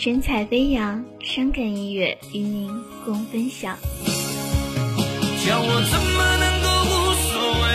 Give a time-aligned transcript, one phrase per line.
[0.00, 2.70] 神采飞扬，伤感音乐与您
[3.04, 3.76] 共分享。
[5.44, 6.94] 叫我怎么能够无
[7.26, 7.34] 所
[7.64, 7.66] 谓？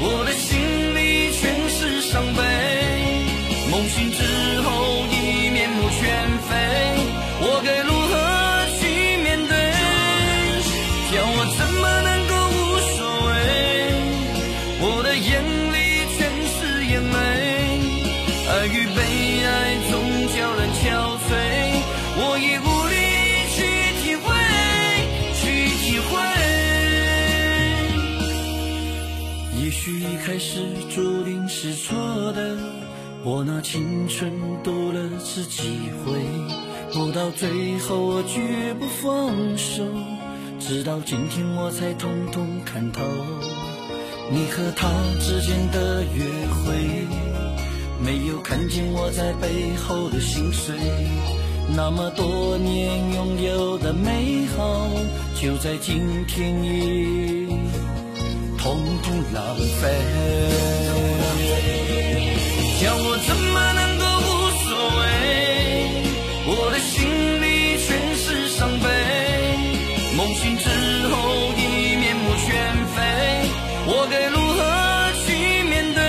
[0.00, 0.56] 我的心
[0.96, 2.40] 里全是伤悲，
[3.70, 4.24] 梦醒之
[4.62, 6.00] 后已面目全
[6.48, 6.56] 非，
[7.42, 8.16] 我该如何
[8.80, 8.88] 去
[9.22, 9.52] 面对？
[11.12, 13.36] 叫我怎么能够无所谓？
[14.80, 15.76] 我的眼里
[16.16, 17.14] 全是眼泪，
[18.48, 18.98] 爱与被
[29.60, 31.96] 也许一开始注定是错
[32.32, 32.56] 的，
[33.24, 35.62] 我拿青春赌了次机
[36.04, 36.12] 会，
[36.92, 39.84] 不到最后我绝不放手，
[40.60, 43.02] 直到今天我才通通看透，
[44.30, 44.88] 你和他
[45.20, 47.06] 之间的约会。
[48.00, 50.76] 没有看见我在背后的心碎，
[51.76, 54.88] 那么多年拥有的美好，
[55.34, 57.37] 就在今天已
[58.58, 59.88] 统统浪费。
[62.80, 64.28] 叫我怎么能够无
[64.64, 65.02] 所谓？
[66.46, 66.96] 我的心
[67.42, 67.44] 里
[67.86, 68.86] 全是伤悲，
[70.16, 70.68] 梦醒之
[71.08, 71.14] 后
[71.56, 72.46] 已面目全
[72.94, 72.96] 非，
[73.86, 74.58] 我该如何
[75.24, 75.28] 去
[75.64, 76.00] 面对？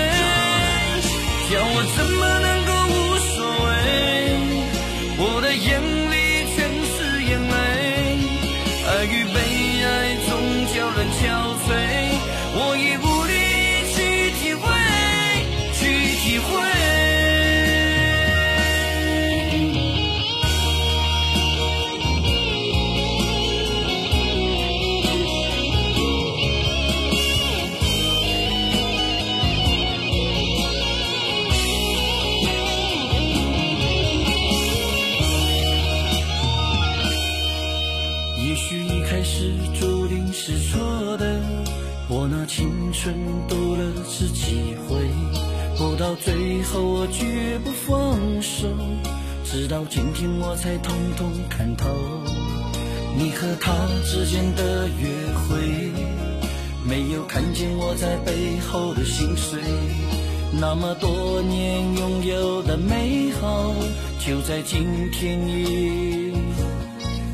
[1.50, 2.96] 叫我怎么能够无
[3.34, 3.68] 所谓？
[5.18, 5.68] 我的眼
[6.10, 6.14] 里
[6.54, 7.52] 全是眼泪，
[8.86, 9.36] 爱与被
[9.84, 9.88] 爱
[10.28, 10.30] 总
[10.72, 11.22] 叫人憔
[40.32, 41.40] 是错的，
[42.08, 43.14] 我拿青春
[43.48, 44.96] 赌了次机会，
[45.76, 48.68] 不到最后我绝不放手，
[49.44, 51.88] 直到今天我才通通看透，
[53.16, 53.72] 你和他
[54.04, 55.92] 之间的约会，
[56.88, 59.60] 没有看见我在背后的心碎，
[60.60, 63.74] 那么多年拥有的美好，
[64.24, 66.32] 就在今天已。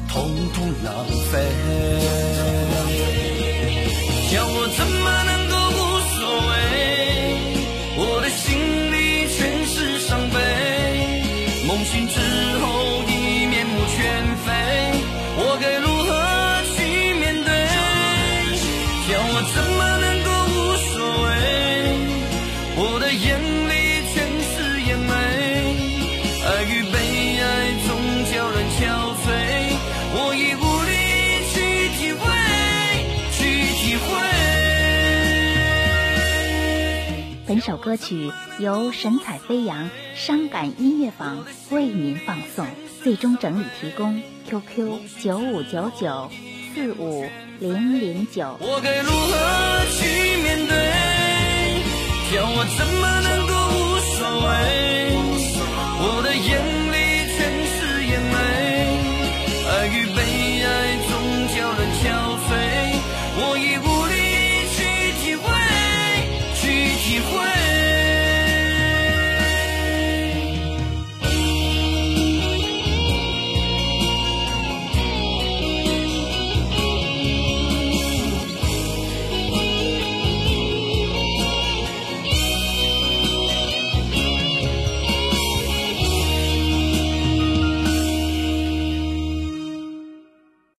[0.09, 0.25] 统
[0.55, 2.36] 统浪费。
[12.61, 14.51] 后已面目全非，
[15.37, 15.79] 我给
[37.47, 42.67] 本首歌曲由神采飞扬伤感音乐坊为您放送，
[43.05, 46.29] 最终整理提供 QQ 九五九九
[46.75, 47.25] 四五
[47.61, 48.57] 零零九。
[48.61, 50.75] 我该如何去面对？
[52.35, 53.16] 叫我怎么